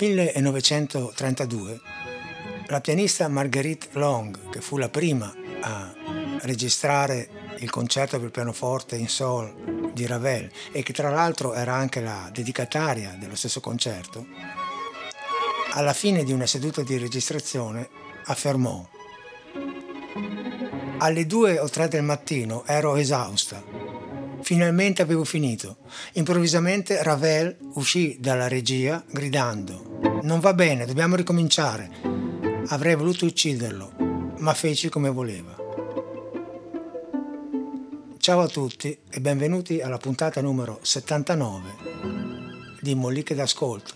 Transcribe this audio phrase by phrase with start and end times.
[0.00, 1.80] Nel 1932
[2.68, 5.92] la pianista Marguerite Long, che fu la prima a
[6.42, 12.00] registrare il concerto per pianoforte in sol di Ravel e che tra l'altro era anche
[12.00, 14.24] la dedicataria dello stesso concerto,
[15.72, 17.88] alla fine di una seduta di registrazione
[18.26, 18.88] affermò
[20.98, 23.60] alle due o tre del mattino ero esausta.
[24.42, 25.78] Finalmente avevo finito.
[26.12, 29.87] Improvvisamente Ravel uscì dalla regia gridando
[30.22, 31.90] Non va bene, dobbiamo ricominciare.
[32.68, 33.92] Avrei voluto ucciderlo,
[34.38, 35.54] ma feci come voleva.
[38.18, 41.70] Ciao a tutti e benvenuti alla puntata numero 79
[42.80, 43.94] di Molliche d'Ascolto.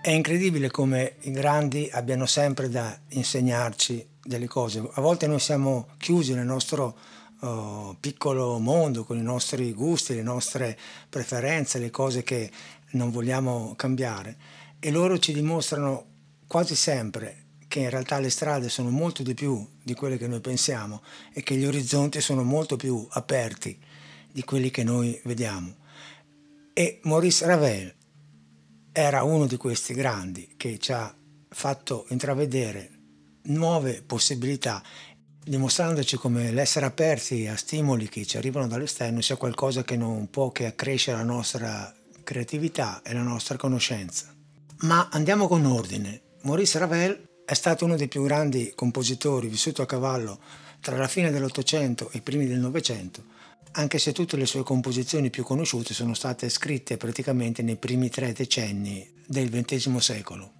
[0.00, 4.88] È incredibile come i grandi abbiano sempre da insegnarci delle cose.
[4.92, 6.96] A volte noi siamo chiusi nel nostro
[7.40, 12.50] uh, piccolo mondo, con i nostri gusti, le nostre preferenze, le cose che
[12.90, 14.36] non vogliamo cambiare
[14.78, 16.04] e loro ci dimostrano
[16.46, 20.40] quasi sempre che in realtà le strade sono molto di più di quelle che noi
[20.40, 23.78] pensiamo e che gli orizzonti sono molto più aperti
[24.30, 25.74] di quelli che noi vediamo.
[26.72, 27.94] E Maurice Ravel
[28.92, 31.14] era uno di questi grandi che ci ha
[31.48, 32.90] fatto intravedere
[33.44, 34.82] nuove possibilità,
[35.46, 40.50] dimostrandoci come l'essere aperti a stimoli che ci arrivano dall'esterno sia qualcosa che non può
[40.50, 41.94] che accrescere la nostra
[42.24, 44.34] creatività e la nostra conoscenza.
[44.80, 46.20] Ma andiamo con ordine.
[46.42, 50.40] Maurice Ravel è stato uno dei più grandi compositori vissuto a cavallo
[50.80, 53.34] tra la fine dell'Ottocento e i primi del Novecento
[53.78, 58.32] anche se tutte le sue composizioni più conosciute sono state scritte praticamente nei primi tre
[58.32, 60.52] decenni del XX secolo.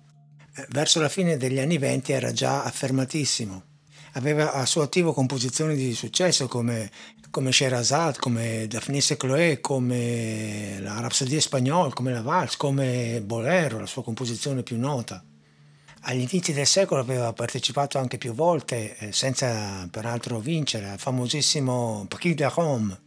[0.55, 3.75] Eh, verso la fine degli anni venti era già affermatissimo.
[4.17, 6.91] Aveva a suo attivo composizioni di successo come,
[7.31, 13.79] come Sherazade, come Daphnis e Chloé, come la Rhapsodie Spagnole, come la Valse, come Bolero,
[13.79, 15.23] la sua composizione più nota.
[16.09, 22.07] Agli inizi del secolo aveva partecipato anche più volte, eh, senza peraltro vincere, al famosissimo
[22.09, 23.01] Prix de Rome,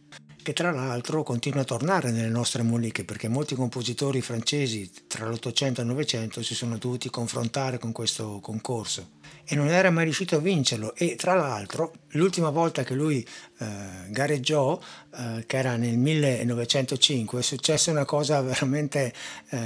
[0.44, 5.80] che tra l'altro continua a tornare nelle nostre moliche perché molti compositori francesi tra l'Ottocento
[5.80, 9.18] e il Novecento si sono dovuti confrontare con questo concorso
[9.52, 10.94] e non era mai riuscito a vincerlo.
[10.94, 13.26] E tra l'altro l'ultima volta che lui
[13.58, 13.66] eh,
[14.06, 14.78] gareggiò,
[15.16, 19.12] eh, che era nel 1905, è successa una cosa veramente
[19.48, 19.58] eh,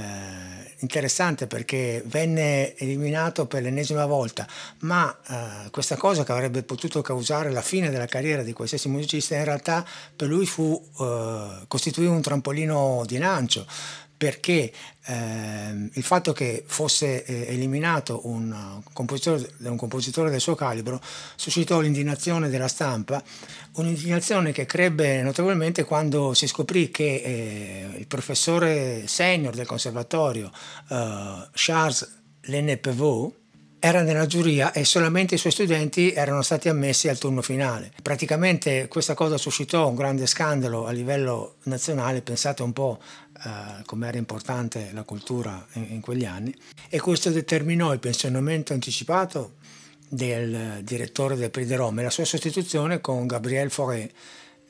[0.79, 4.47] interessante perché venne eliminato per l'ennesima volta,
[4.79, 9.35] ma eh, questa cosa che avrebbe potuto causare la fine della carriera di qualsiasi musicista
[9.35, 9.85] in realtà
[10.15, 13.67] per lui fu eh, costituì un trampolino di lancio
[14.17, 14.71] perché
[15.05, 21.01] eh, il fatto che fosse eh, eliminato un compositore, un compositore, del suo calibro
[21.35, 23.21] suscitò l'indignazione della stampa,
[23.73, 30.51] un'indignazione che crebbe notevolmente quando si scoprì che eh, il professore senior del conservatorio,
[30.89, 33.33] eh, Charles Lenepevaux,
[33.85, 37.91] era nella giuria e solamente i suoi studenti erano stati ammessi al turno finale.
[38.01, 42.97] Praticamente questa cosa suscitò un grande scandalo a livello nazionale, pensate un po'
[43.45, 46.51] eh, come era importante la cultura in, in, quegli anni,
[46.89, 49.57] e questo determinò il pensionamento anticipato
[50.09, 54.11] del direttore del Prix de Rome e la sua sostituzione con Gabriel Fauré,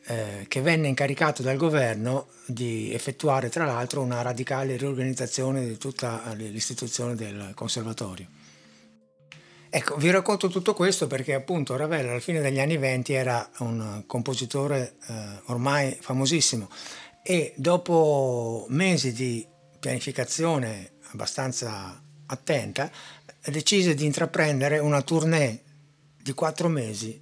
[0.08, 6.22] eh, che venne incaricato dal governo di effettuare tra l'altro una radicale riorganizzazione di tutta
[6.36, 8.34] l'istituzione del conservatorio.
[9.75, 14.03] Ecco, vi racconto tutto questo perché appunto Ravel alla fine degli anni venti era un
[14.08, 15.13] compositore eh,
[15.47, 16.69] ormai famosissimo
[17.22, 19.46] e dopo mesi di
[19.78, 22.90] pianificazione abbastanza attenta
[23.44, 25.62] decise di intraprendere una tournée
[26.22, 27.22] di quattro mesi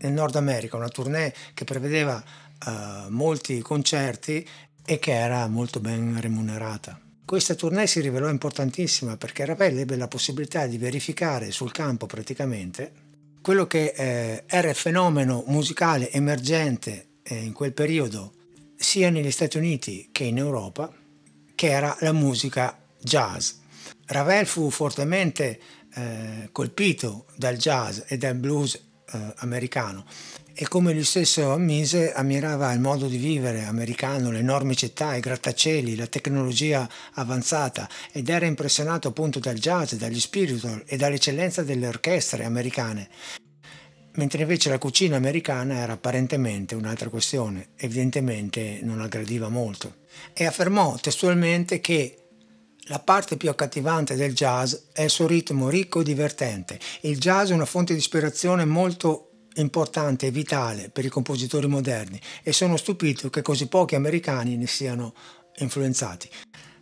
[0.00, 4.46] nel Nord America, una tournée che prevedeva eh, molti concerti
[4.84, 7.00] e che era molto ben remunerata.
[7.30, 12.90] Questa tournée si rivelò importantissima perché Ravel ebbe la possibilità di verificare sul campo praticamente
[13.40, 18.32] quello che eh, era il fenomeno musicale emergente eh, in quel periodo
[18.74, 20.92] sia negli Stati Uniti che in Europa,
[21.54, 23.52] che era la musica jazz.
[24.06, 25.60] Ravel fu fortemente
[25.94, 30.04] eh, colpito dal jazz e dal blues eh, americano
[30.54, 35.20] e come lui stesso ammise ammirava il modo di vivere americano, le enormi città, i
[35.20, 41.86] grattacieli, la tecnologia avanzata ed era impressionato appunto dal jazz, dagli spiritual e dall'eccellenza delle
[41.86, 43.08] orchestre americane.
[44.14, 49.98] Mentre invece la cucina americana era apparentemente un'altra questione, evidentemente non aggradiva molto.
[50.32, 52.16] E affermò testualmente che
[52.90, 56.80] la parte più accattivante del jazz è il suo ritmo ricco e divertente.
[57.02, 62.20] Il jazz è una fonte di ispirazione molto importante e vitale per i compositori moderni
[62.42, 65.14] e sono stupito che così pochi americani ne siano
[65.58, 66.28] influenzati.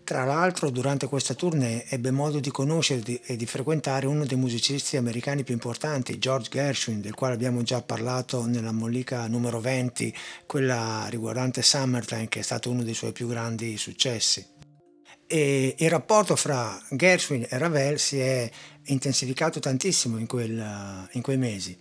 [0.09, 4.97] Tra l'altro durante questa tournée ebbe modo di conoscere e di frequentare uno dei musicisti
[4.97, 10.15] americani più importanti, George Gershwin, del quale abbiamo già parlato nella mollica numero 20,
[10.47, 14.43] quella riguardante Summertime, che è stato uno dei suoi più grandi successi.
[15.27, 18.51] E il rapporto fra Gershwin e Ravel si è
[18.85, 21.77] intensificato tantissimo in, quel, in quei mesi,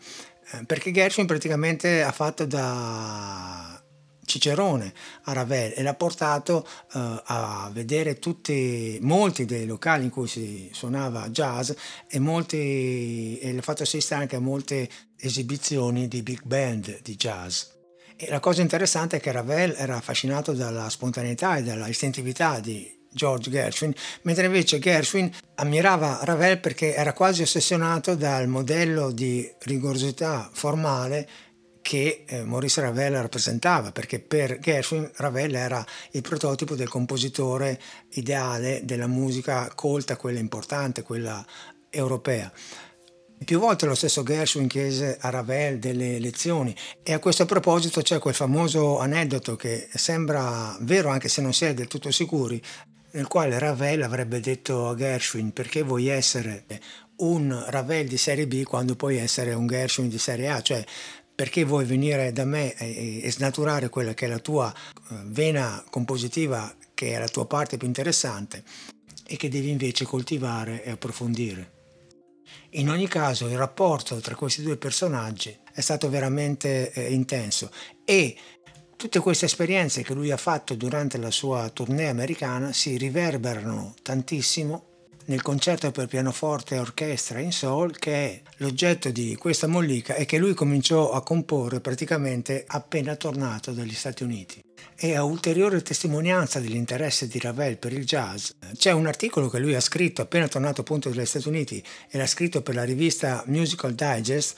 [0.65, 3.81] perché Gershwin praticamente ha fatto da
[4.27, 10.27] Cicerone a Ravel e l'ha portato uh, a vedere tutti, molti dei locali in cui
[10.27, 11.71] si suonava jazz
[12.07, 17.63] e, molti, e l'ha fatto assistere anche a molte esibizioni di big band di jazz.
[18.15, 22.96] E la cosa interessante è che Ravel era affascinato dalla spontaneità e dalla istintività di
[23.17, 30.49] George Gershwin, mentre invece Gershwin ammirava Ravel perché era quasi ossessionato dal modello di rigorosità
[30.53, 31.27] formale
[31.81, 37.79] che eh, Maurice Ravel rappresentava, perché per Gershwin Ravel era il prototipo del compositore
[38.11, 41.45] ideale della musica colta, quella importante, quella
[41.89, 42.51] europea.
[43.45, 48.19] Più volte lo stesso Gershwin chiese a Ravel delle lezioni e a questo proposito c'è
[48.19, 52.61] quel famoso aneddoto che sembra vero anche se non si è del tutto sicuri,
[53.17, 56.65] nel quale Ravel avrebbe detto a Gershwin perché vuoi essere
[57.17, 60.85] un Ravel di serie B quando puoi essere un Gershwin di serie A, cioè
[61.33, 66.71] perché vuoi venire da me e, snaturare quella che è la tua eh, vena compositiva,
[66.93, 68.63] che è la tua parte più interessante
[69.25, 71.71] e che devi invece coltivare e approfondire.
[72.71, 77.71] In ogni caso il rapporto tra questi due personaggi è stato veramente eh, intenso
[78.05, 78.35] e
[78.97, 84.85] tutte queste esperienze che lui ha fatto durante la sua tournée americana si riverberano tantissimo
[85.25, 90.25] nel concerto per pianoforte e orchestra in Sol, che è l'oggetto di questa mollica e
[90.25, 94.61] che lui cominciò a comporre praticamente appena tornato dagli Stati Uniti.
[94.95, 99.75] E a ulteriore testimonianza dell'interesse di Ravel per il jazz, c'è un articolo che lui
[99.75, 103.93] ha scritto appena tornato appunto dagli Stati Uniti e l'ha scritto per la rivista Musical
[103.93, 104.55] Digest,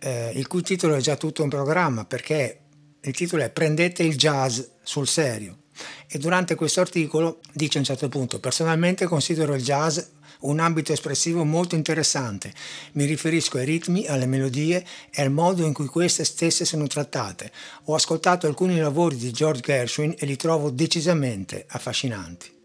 [0.00, 2.58] eh, il cui titolo è già tutto un programma perché
[3.02, 5.58] il titolo è Prendete il jazz sul serio.
[6.06, 9.98] E durante questo articolo dice a un certo punto, personalmente considero il jazz
[10.40, 12.52] un ambito espressivo molto interessante.
[12.92, 17.50] Mi riferisco ai ritmi, alle melodie e al modo in cui queste stesse sono trattate.
[17.84, 22.58] Ho ascoltato alcuni lavori di George Gershwin e li trovo decisamente affascinanti.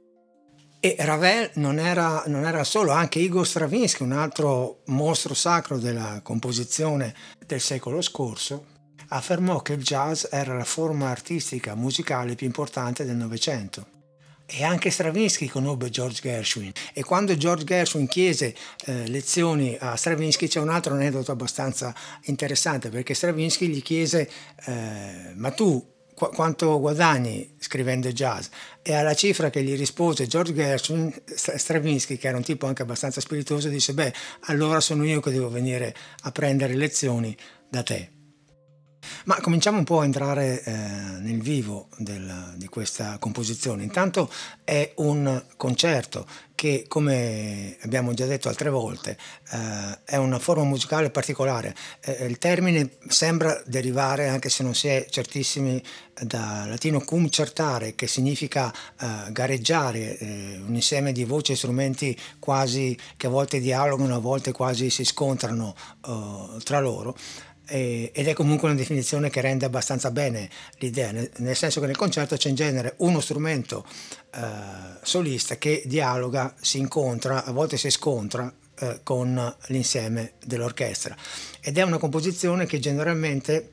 [0.79, 6.19] E Ravel non era, non era, solo, anche Igor Stravinsky, un altro mostro sacro della
[6.21, 8.65] composizione del secolo scorso,
[9.09, 13.93] affermò che il jazz era la forma artistica musicale più importante del Novecento.
[14.47, 18.53] E anche Stravinsky conobbe George Gershwin e quando George Gershwin chiese
[18.85, 21.95] eh, lezioni a Stravinsky c'è un altro aneddoto abbastanza
[22.25, 24.29] interessante perché Stravinsky gli chiese
[24.67, 25.83] eh, ma tu
[26.13, 28.45] qu- quanto guadagni scrivendo jazz?
[28.83, 33.21] E alla cifra che gli rispose George Gershwin, Stravinsky che era un tipo anche abbastanza
[33.21, 37.35] spiritoso disse beh allora sono io che devo venire a prendere lezioni
[37.67, 38.14] da te.
[39.25, 43.83] Ma cominciamo un po' a entrare eh, nel vivo del, di questa composizione.
[43.83, 44.29] Intanto
[44.63, 49.17] è un concerto che, come abbiamo già detto altre volte,
[49.51, 51.75] eh, è una forma musicale particolare.
[51.99, 55.83] Eh, il termine sembra derivare, anche se non si è certissimi,
[56.21, 62.97] dal latino concertare, che significa eh, gareggiare, eh, un insieme di voci e strumenti quasi
[63.17, 65.75] che a volte dialogano, a volte quasi si scontrano
[66.07, 67.17] eh, tra loro
[67.67, 72.35] ed è comunque una definizione che rende abbastanza bene l'idea, nel senso che nel concerto
[72.35, 73.85] c'è in genere uno strumento
[74.33, 74.39] eh,
[75.01, 81.15] solista che dialoga, si incontra, a volte si scontra eh, con l'insieme dell'orchestra
[81.61, 83.71] ed è una composizione che generalmente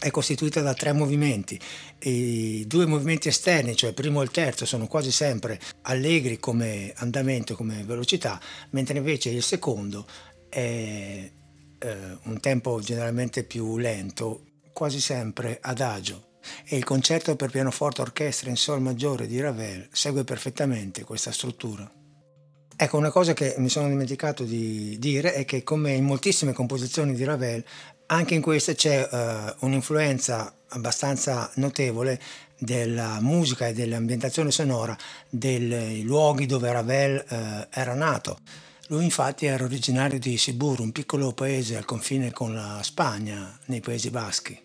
[0.00, 1.60] è costituita da tre movimenti.
[2.04, 6.92] I due movimenti esterni, cioè il primo e il terzo, sono quasi sempre allegri come
[6.96, 10.06] andamento, come velocità, mentre invece il secondo
[10.48, 11.30] è
[11.80, 16.38] eh, un tempo generalmente più lento, quasi sempre adagio.
[16.64, 21.90] E il concerto per pianoforte orchestra in sol maggiore di Ravel segue perfettamente questa struttura.
[22.76, 27.12] Ecco, una cosa che mi sono dimenticato di dire è che come in moltissime composizioni
[27.12, 27.62] di Ravel,
[28.06, 32.18] anche in queste c'è uh, un'influenza abbastanza notevole
[32.58, 34.96] della musica e dell'ambientazione sonora
[35.28, 38.38] dei luoghi dove Ravel uh, era nato.
[38.90, 43.78] Lui infatti era originario di Sibur, un piccolo paese al confine con la Spagna, nei
[43.78, 44.60] Paesi Baschi.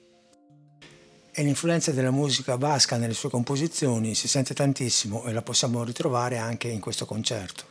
[1.32, 6.40] E l'influenza della musica basca nelle sue composizioni si sente tantissimo e la possiamo ritrovare
[6.40, 7.66] anche in questo concerto.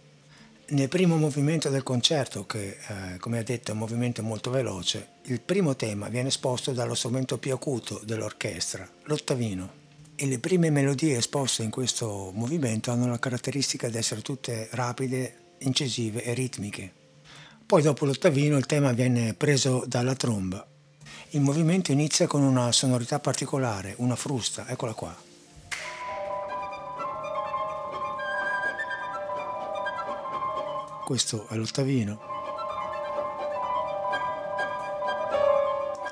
[0.69, 5.09] Nel primo movimento del concerto, che eh, come ha detto è un movimento molto veloce,
[5.23, 9.83] il primo tema viene esposto dallo strumento più acuto dell'orchestra, l'ottavino.
[10.15, 15.39] E le prime melodie esposte in questo movimento hanno la caratteristica di essere tutte rapide,
[15.65, 16.93] incisive e ritmiche.
[17.67, 20.67] Poi dopo l'ottavino il tema viene preso dalla tromba.
[21.31, 25.17] Il movimento inizia con una sonorità particolare, una frusta, eccola qua.
[31.05, 32.21] Questo è l'ottavino.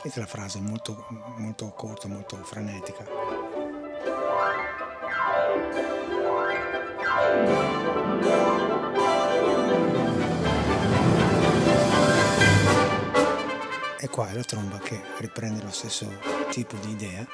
[0.03, 1.07] Vedete la frase, molto,
[1.37, 3.05] molto corta, molto frenetica.
[14.13, 16.07] Qua è la tromba che riprende lo stesso
[16.51, 17.27] tipo di idea.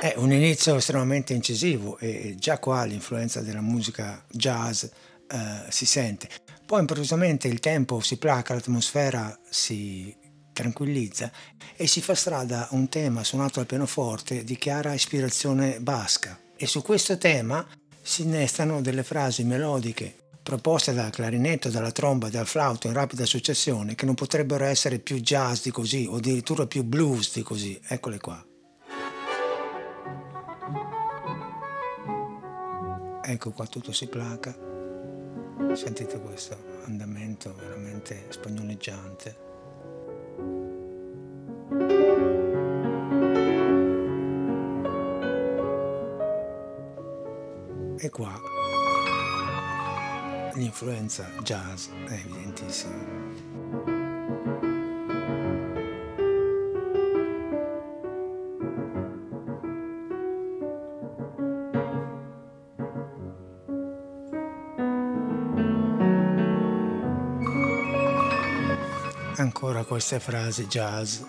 [0.00, 4.90] È un inizio estremamente incisivo e già qua l'influenza della musica jazz eh,
[5.68, 6.28] si sente.
[6.66, 10.12] Poi improvvisamente il tempo si placa, l'atmosfera si
[10.56, 11.30] tranquillizza
[11.76, 16.40] e si fa strada un tema suonato al pianoforte di chiara ispirazione basca.
[16.56, 17.66] E su questo tema
[18.00, 23.94] si innestano delle frasi melodiche proposte dal clarinetto, dalla tromba, dal flauto in rapida successione
[23.94, 27.78] che non potrebbero essere più jazz di così o addirittura più blues di così.
[27.86, 28.42] Eccole qua.
[33.22, 34.56] Ecco qua tutto si placa.
[35.74, 39.45] Sentite questo andamento veramente spagnoleggiante.
[48.16, 48.32] Qua
[50.54, 52.94] l'influenza jazz è evidentissima.
[69.36, 71.20] ancora queste frasi jazz.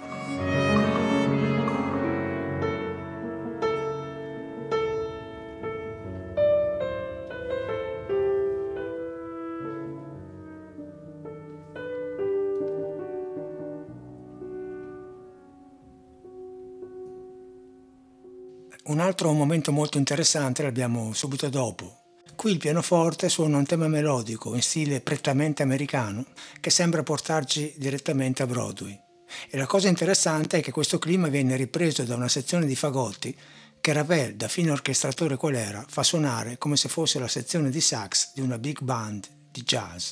[19.88, 22.02] Molto interessante l'abbiamo subito dopo,
[22.36, 26.26] Qui il pianoforte suona un tema melodico in stile prettamente americano
[26.60, 28.96] che sembra portarci direttamente a Broadway.
[29.50, 33.36] E la cosa interessante è che questo clima viene ripreso da una sezione di fagotti
[33.82, 37.82] che Ravel, da fine orchestratore qual era, fa suonare come se fosse la sezione di
[37.82, 40.12] sax di una big band di jazz.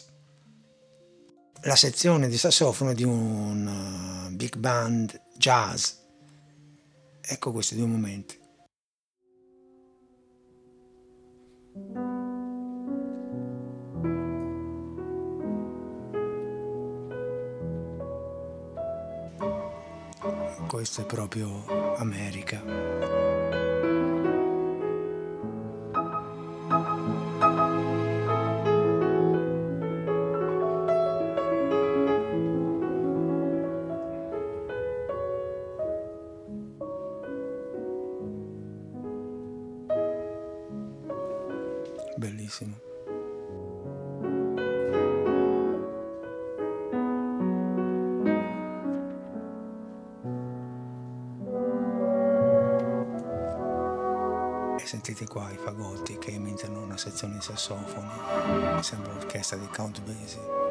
[1.61, 5.91] La sezione di sassofono di un uh, big band jazz.
[7.21, 8.43] Ecco questi due momenti.
[20.67, 21.65] Questo è proprio
[21.97, 23.74] America.
[42.17, 42.85] Bellissimo.
[54.85, 60.64] sentite qua i fagotti che imitano una sezione di sassofono, sembra l'orchestra di Count Basie.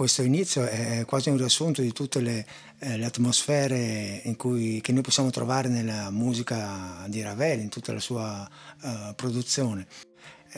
[0.00, 2.46] Questo inizio è quasi un riassunto di tutte le,
[2.78, 8.00] eh, le atmosfere cui, che noi possiamo trovare nella musica di Ravel, in tutta la
[8.00, 8.48] sua
[8.80, 9.86] uh, produzione.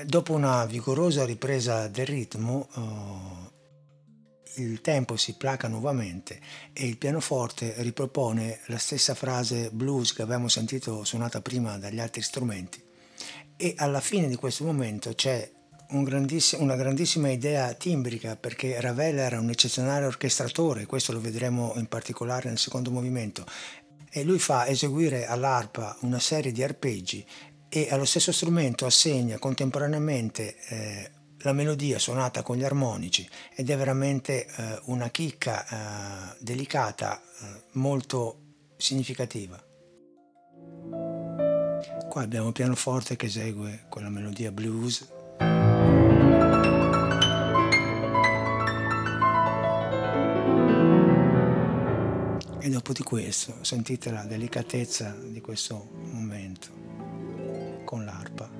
[0.05, 6.39] Dopo una vigorosa ripresa del ritmo, uh, il tempo si placa nuovamente
[6.73, 12.23] e il pianoforte ripropone la stessa frase blues che avevamo sentito suonata prima dagli altri
[12.23, 12.81] strumenti.
[13.57, 15.51] E alla fine di questo momento c'è
[15.93, 21.73] un grandiss- una grandissima idea timbrica perché Ravel era un eccezionale orchestratore, questo lo vedremo
[21.77, 23.45] in particolare nel secondo movimento,
[24.11, 27.25] e lui fa eseguire all'arpa una serie di arpeggi
[27.69, 33.77] e allo stesso strumento assegna contemporaneamente eh, la melodia suonata con gli armonici ed è
[33.77, 38.39] veramente eh, una chicca eh, delicata, eh, molto
[38.77, 39.63] significativa.
[42.09, 45.09] Qua abbiamo un pianoforte che esegue quella melodia blues.
[52.83, 56.67] Dopo di questo sentite la delicatezza di questo momento
[57.85, 58.51] con l'arpa.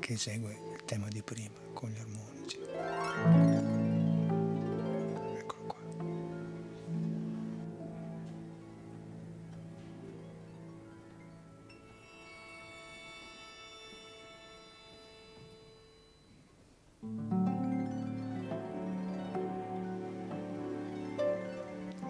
[0.00, 3.83] Che esegue il tema di prima con gli armonici.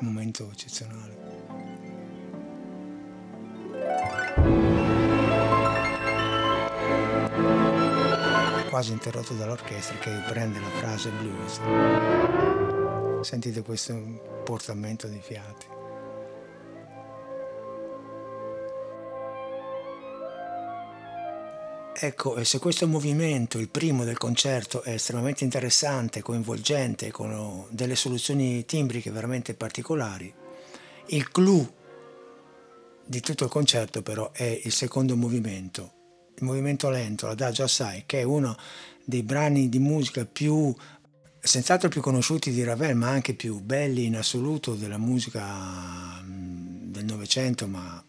[0.04, 1.16] Momento eccezionale.
[8.68, 11.60] Quasi interrotto dall'orchestra che prende la frase blues.
[13.26, 15.73] Sentite questo portamento di fiati.
[22.04, 27.96] Ecco, e se questo movimento, il primo del concerto, è estremamente interessante, coinvolgente, con delle
[27.96, 30.30] soluzioni timbriche veramente particolari,
[31.06, 31.66] il clou
[33.06, 35.92] di tutto il concerto però è il secondo movimento,
[36.36, 38.54] il movimento lento, l'adagio assai, che è uno
[39.02, 40.74] dei brani di musica più,
[41.40, 47.66] senz'altro più conosciuti di Ravel, ma anche più belli in assoluto della musica del Novecento,
[47.66, 48.03] ma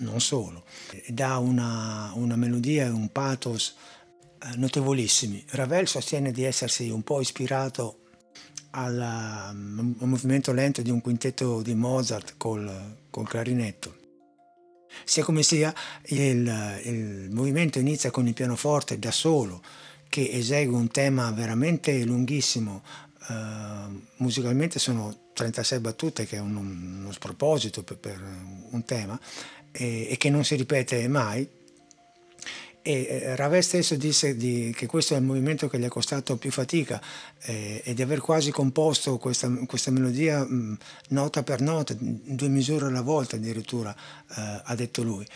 [0.00, 0.64] non solo,
[1.08, 3.76] dà una, una melodia e un pathos
[4.42, 5.44] eh, notevolissimi.
[5.50, 8.00] Ravel sostiene di essersi un po' ispirato
[8.70, 13.96] al, al movimento lento di un quintetto di Mozart col, col clarinetto.
[15.04, 15.72] Sia come sia,
[16.06, 19.62] il, il movimento inizia con il pianoforte da solo,
[20.08, 22.82] che esegue un tema veramente lunghissimo.
[23.28, 28.20] Uh, musicalmente sono 36 battute, che è un, uno sproposito per, per
[28.70, 29.18] un tema,
[29.72, 31.48] e, e che non si ripete mai.
[32.82, 36.38] E eh, Ravel stesso disse di, che questo è il movimento che gli è costato
[36.38, 37.00] più fatica
[37.42, 40.78] eh, e di aver quasi composto questa, questa melodia mh,
[41.08, 45.26] nota per nota, due misure alla volta addirittura, eh, ha detto lui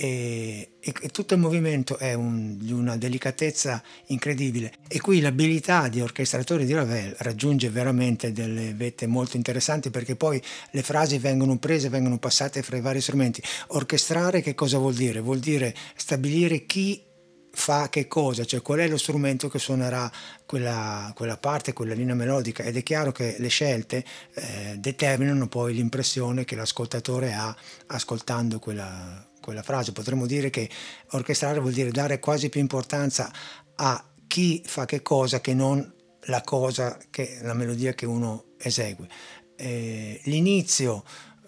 [0.00, 5.88] e, e, e, tutto il movimento è un, di una delicatezza incredibile e qui l'abilità
[5.88, 11.58] di orchestratore di Ravel raggiunge veramente delle vette molto interessanti perché poi le frasi vengono
[11.58, 13.42] prese, vengono passate fra i vari strumenti.
[13.68, 15.18] Orchestrare che cosa vuol dire?
[15.18, 17.02] Vuol dire stabilire chi
[17.50, 20.08] fa che cosa, cioè qual è lo strumento che suonerà
[20.46, 25.74] quella, quella parte, quella linea melodica ed è chiaro che le scelte eh, determinano poi
[25.74, 27.54] l'impressione che l'ascoltatore ha
[27.86, 29.92] ascoltando quella, quella frase.
[29.92, 30.68] Potremmo dire che
[31.12, 33.32] orchestrare vuol dire dare quasi più importanza
[33.76, 35.90] a chi fa che cosa che non
[36.24, 39.08] la cosa, che, la melodia che uno esegue.
[39.56, 41.02] Eh, l'inizio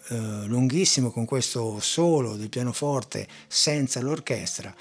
[0.09, 4.75] eh, lunghissimo con questo solo del pianoforte senza l'orchestra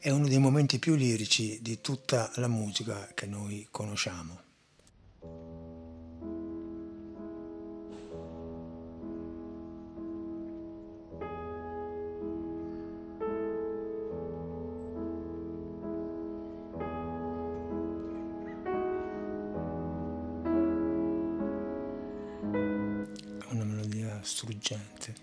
[0.00, 4.43] è uno dei momenti più lirici di tutta la musica che noi conosciamo.
[24.24, 25.14] Struggente.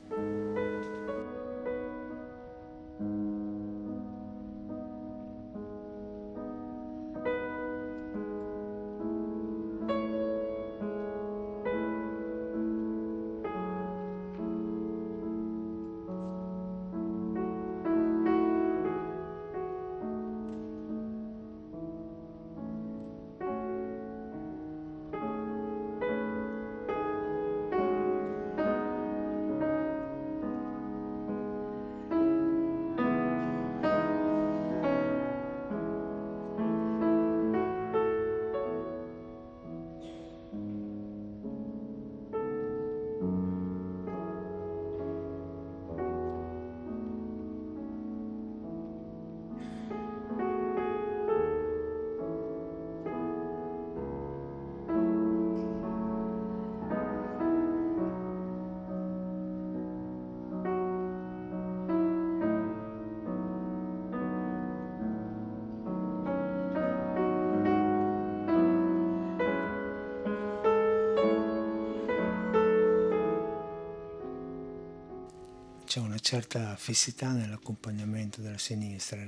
[76.31, 79.21] Certa fissità nell'accompagnamento della sinistra,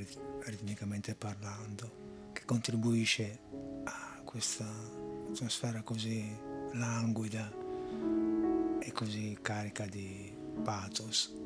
[0.46, 3.42] ritmicamente parlando, che contribuisce
[3.84, 4.66] a questa
[5.30, 6.34] atmosfera così
[6.72, 7.52] languida
[8.80, 11.43] e così carica di pathos.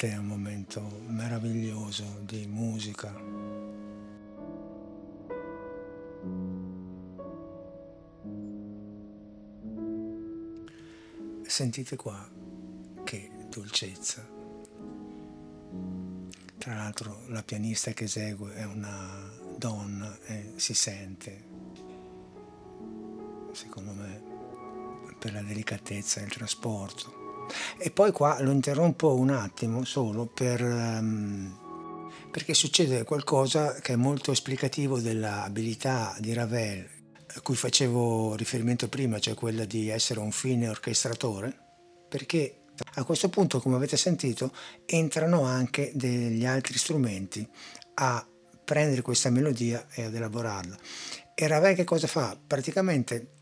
[0.00, 3.12] Veramente un momento meraviglioso di musica.
[11.42, 12.26] Sentite qua
[13.04, 14.26] che dolcezza.
[16.56, 21.44] Tra l'altro la pianista che esegue è una donna e si sente,
[23.52, 24.22] secondo me,
[25.18, 27.19] per la delicatezza del trasporto.
[27.78, 31.58] E poi qua lo interrompo un attimo solo per, um,
[32.30, 36.86] perché succede qualcosa che è molto esplicativo dell'abilità di Ravel,
[37.34, 41.56] a cui facevo riferimento prima, cioè quella di essere un fine orchestratore,
[42.08, 42.56] perché
[42.94, 44.52] a questo punto, come avete sentito,
[44.86, 47.46] entrano anche degli altri strumenti
[47.94, 48.26] a
[48.64, 50.76] prendere questa melodia e ad elaborarla.
[51.34, 52.38] E Ravel che cosa fa?
[52.46, 53.32] Praticamente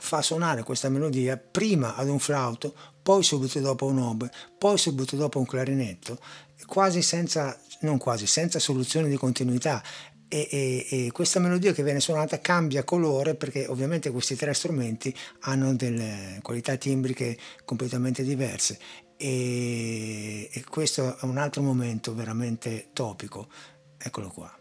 [0.00, 2.74] fa suonare questa melodia prima ad un flauto,
[3.08, 6.18] poi subito dopo un oboe, poi subito dopo un clarinetto,
[6.66, 9.82] quasi senza, non quasi, senza soluzione di continuità.
[10.28, 15.16] E, e, e, questa melodia che viene suonata cambia colore perché ovviamente questi tre strumenti
[15.40, 18.78] hanno delle qualità timbriche completamente diverse
[19.16, 23.48] e, e questo è un altro momento veramente topico.
[23.96, 24.57] Eccolo qua.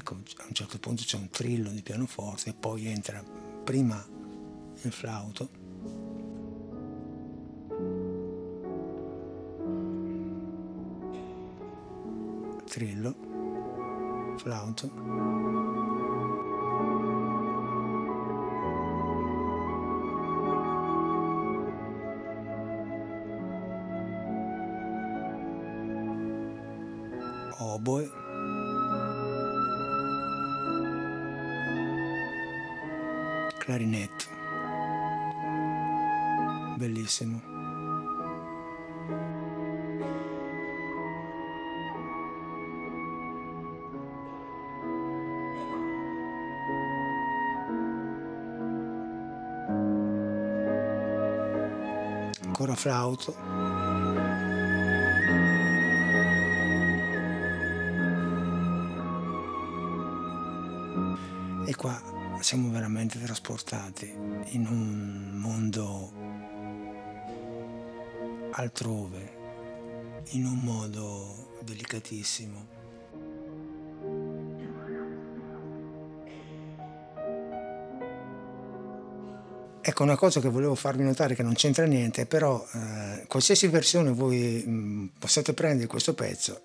[0.00, 3.22] Ecco, a un certo punto c'è un trillo di pianoforte poi entra
[3.64, 4.04] prima
[4.82, 5.58] il flauto.
[12.66, 13.14] Trillo
[14.38, 15.89] flauto
[37.10, 37.42] Bellissimo.
[52.44, 53.34] Ancora flauto.
[61.66, 62.00] E qua
[62.40, 64.08] siamo veramente trasportati
[64.52, 66.20] in un mondo
[68.60, 69.38] altrove,
[70.32, 72.78] in un modo delicatissimo.
[79.82, 84.10] Ecco, una cosa che volevo farvi notare che non c'entra niente, però eh, qualsiasi versione
[84.10, 86.60] voi mh, possiate prendere questo pezzo,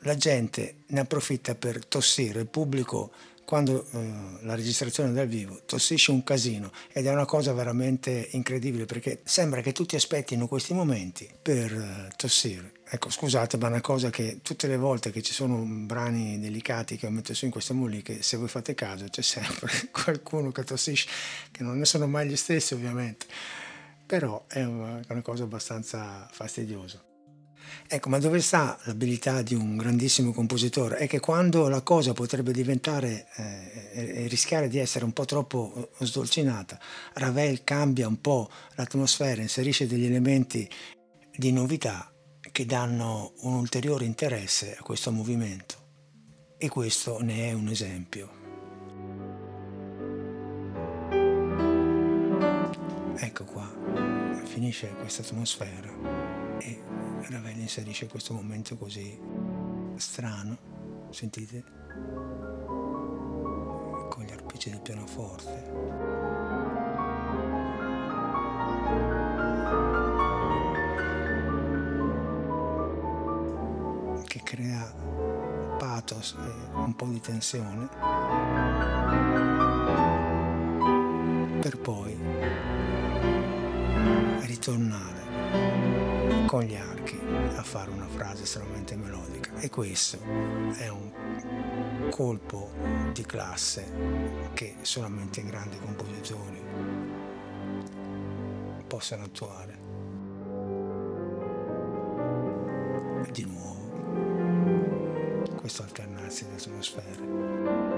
[0.00, 3.10] la gente ne approfitta per tossire, il pubblico
[3.48, 8.84] quando eh, la registrazione dal vivo tossisce un casino ed è una cosa veramente incredibile
[8.84, 12.72] perché sembra che tutti aspettino questi momenti per eh, tossire.
[12.84, 16.98] Ecco, scusate, ma è una cosa che tutte le volte che ci sono brani delicati
[16.98, 21.08] che metto su in queste muliche, se voi fate caso, c'è sempre qualcuno che tossisce,
[21.50, 23.24] che non ne sono mai gli stessi ovviamente,
[24.04, 27.07] però è una cosa abbastanza fastidiosa.
[27.86, 30.96] Ecco, ma dove sta l'abilità di un grandissimo compositore?
[30.96, 35.90] È che quando la cosa potrebbe diventare eh, e rischiare di essere un po' troppo
[35.98, 36.78] sdolcinata,
[37.14, 40.68] Ravel cambia un po' l'atmosfera, inserisce degli elementi
[41.34, 42.12] di novità
[42.52, 45.86] che danno un ulteriore interesse a questo movimento.
[46.58, 48.36] E questo ne è un esempio.
[53.16, 53.70] Ecco qua,
[54.44, 56.27] finisce questa atmosfera
[56.60, 56.82] e
[57.30, 59.18] Ravel inserisce questo momento così
[59.96, 60.56] strano,
[61.10, 61.64] sentite?
[64.08, 65.86] Con gli arpeggi del pianoforte.
[74.24, 74.92] Che crea
[75.78, 77.88] pathos e un po' di tensione,
[81.60, 82.16] per poi
[84.40, 85.18] ritornare
[86.48, 87.20] con gli archi
[87.56, 90.18] a fare una frase estremamente melodica e questo
[90.78, 92.70] è un colpo
[93.12, 96.58] di classe che solamente i grandi compositori
[98.86, 99.78] possano attuare.
[103.26, 103.76] E di nuovo
[105.54, 107.97] questo alternarsi di atmosfere.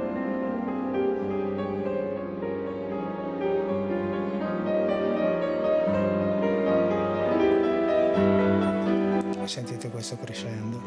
[10.00, 10.80] Questo crescendo.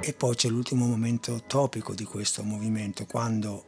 [0.00, 3.62] E poi c'è l'ultimo momento topico di questo movimento, quando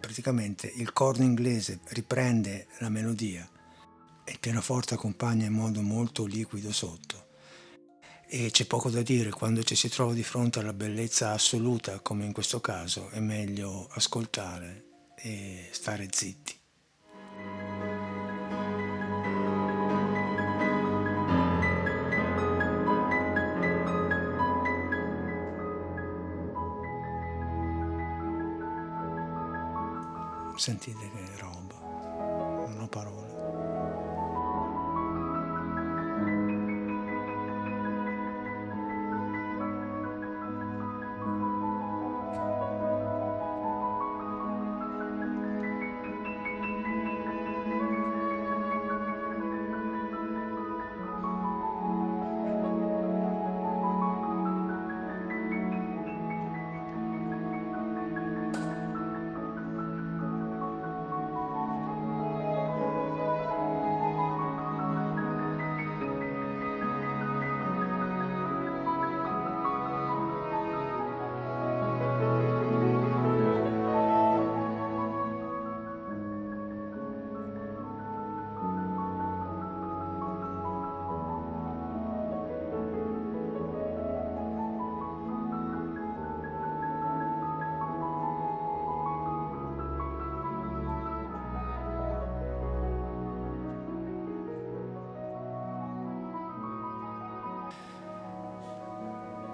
[0.00, 3.48] praticamente il corno inglese riprende la melodia
[4.24, 7.29] e il pianoforte accompagna in modo molto liquido sotto.
[8.32, 12.24] E c'è poco da dire, quando ci si trova di fronte alla bellezza assoluta, come
[12.24, 14.84] in questo caso, è meglio ascoltare
[15.16, 16.56] e stare zitti.
[30.54, 31.19] Sentite che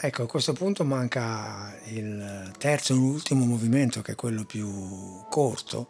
[0.06, 5.88] Ecco, a questo punto manca il terzo e ultimo movimento, che è quello più corto,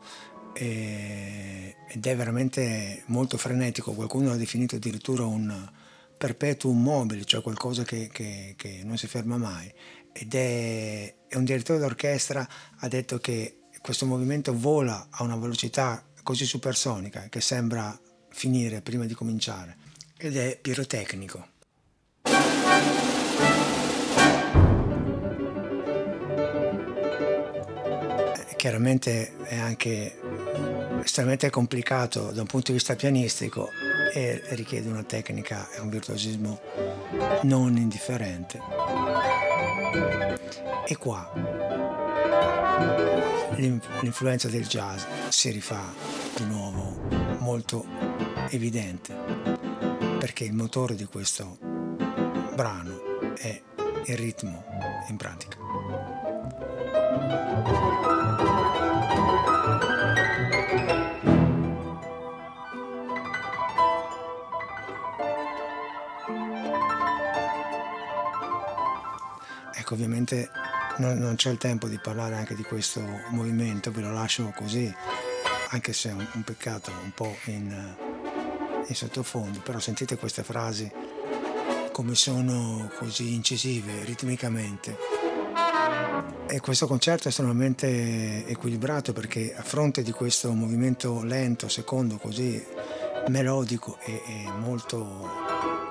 [0.55, 3.93] ed è veramente molto frenetico.
[3.93, 5.71] Qualcuno l'ha definito addirittura un
[6.17, 9.71] perpetuum mobile, cioè qualcosa che, che- che non si ferma mai.
[10.13, 12.49] Ed è, è un direttore d'orchestra
[12.79, 17.95] ha detto che questo movimento vola a una velocità così supersonica che sembra
[18.31, 19.77] finire prima di cominciare.
[20.17, 21.56] Ed è pirotecnico.
[28.57, 30.19] Chiaramente è anche
[31.03, 33.71] estremamente complicato da un punto di vista pianistico
[34.13, 36.61] e richiede una tecnica e un virtuosismo
[37.43, 38.61] non indifferente.
[40.87, 41.31] E qua
[43.57, 45.93] l'influenza del jazz si rifà
[46.37, 47.01] di nuovo
[47.39, 47.85] molto
[48.51, 49.15] evidente
[50.19, 51.59] perché il motore di questo
[52.55, 53.63] brano è
[54.07, 54.65] il ritmo
[55.09, 56.16] in pratica.
[69.87, 70.51] Ecco, ovviamente
[70.97, 74.93] non, non, c'è il tempo di parlare anche di questo movimento, ve lo lascio così,
[75.69, 77.95] anche se è un, un peccato un po' in,
[78.85, 80.91] in sottofondo, però sentite queste frasi
[81.93, 84.97] come sono così incisive ritmicamente.
[86.49, 92.65] E questo concerto è estremamente equilibrato perché a fronte di questo movimento lento, secondo, così
[93.29, 95.29] melodico e, e molto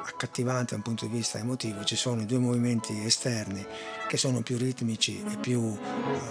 [0.06, 3.64] accattivante da un punto di vista emotivo, ci sono i due movimenti esterni
[4.08, 5.80] che sono più ritmici e più uh,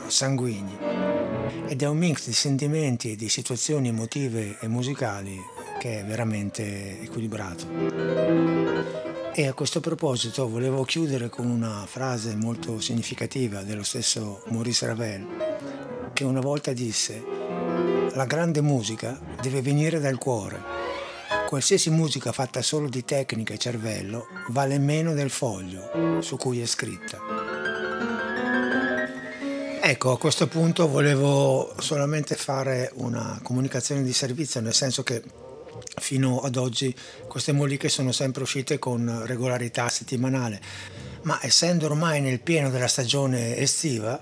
[0.06, 0.78] sanguigni
[1.66, 5.38] ed è un mix di sentimenti e di situazioni emotive e musicali
[5.78, 9.12] che è veramente equilibrato.
[9.36, 15.26] E a questo proposito volevo chiudere con una frase molto significativa dello stesso Maurice Ravel,
[16.12, 17.20] che una volta disse,
[18.12, 20.84] la grande musica deve venire dal cuore
[21.48, 26.66] qualsiasi musica fatta solo di tecnica e cervello vale meno del foglio su cui è
[26.66, 27.18] scritta.
[29.80, 35.22] Ecco, a questo punto volevo solamente fare una comunicazione di servizio, nel senso che
[35.96, 36.94] fino ad oggi
[37.28, 40.60] queste molliche sono sempre uscite con regolarità settimanale,
[41.22, 44.20] ma essendo ormai nel pieno della stagione estiva,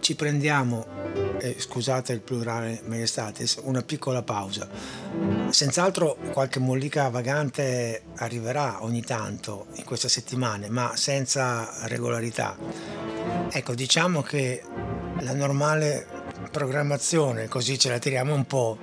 [0.00, 0.86] ci prendiamo,
[1.38, 4.68] eh, scusate il plurale maestatis, una piccola pausa.
[5.50, 12.56] Senz'altro qualche mollica vagante arriverà ogni tanto in queste settimane, ma senza regolarità.
[13.50, 14.62] Ecco, diciamo che
[15.20, 16.06] la normale
[16.50, 18.78] programmazione, così ce la tiriamo un po',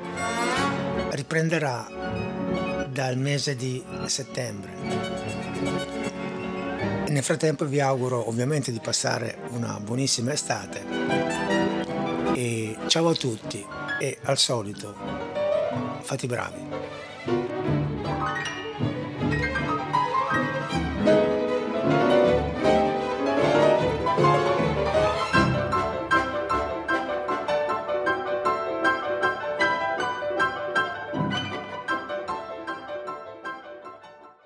[1.11, 1.87] riprenderà
[2.89, 4.71] dal mese di settembre.
[7.07, 10.83] Nel frattempo vi auguro ovviamente di passare una buonissima estate
[12.33, 13.65] e ciao a tutti
[13.99, 14.95] e al solito
[16.01, 17.84] fate i bravi.